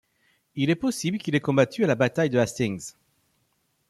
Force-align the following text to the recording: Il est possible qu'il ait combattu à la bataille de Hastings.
Il 0.55 0.71
est 0.71 0.75
possible 0.75 1.19
qu'il 1.19 1.35
ait 1.35 1.39
combattu 1.39 1.83
à 1.83 1.87
la 1.87 1.93
bataille 1.93 2.31
de 2.31 2.39
Hastings. 2.39 2.93